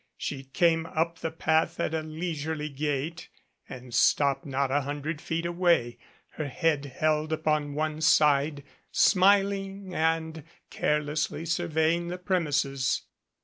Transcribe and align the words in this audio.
She 0.17 0.45
came 0.45 0.87
up 0.87 1.19
the 1.19 1.29
path 1.29 1.79
at 1.79 1.93
a 1.93 2.01
leisurely 2.01 2.69
gait, 2.69 3.29
and 3.69 3.93
stopped 3.93 4.47
not 4.47 4.71
a 4.71 4.81
hundred 4.81 5.21
feet 5.21 5.45
away, 5.45 5.99
her 6.29 6.47
head 6.47 6.85
held 6.85 7.31
upon 7.31 7.75
one 7.75 8.01
side, 8.01 8.63
smiling 8.91 9.93
and 9.93 10.43
carelessly 10.71 11.45
surveying 11.45 12.07
the 12.07 12.17
premises. 12.17 13.03